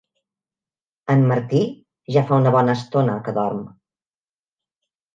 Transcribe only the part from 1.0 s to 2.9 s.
En Martí ja fa una bona